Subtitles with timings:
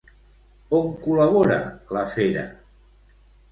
[0.77, 1.61] On col·labora
[1.99, 2.49] la fera?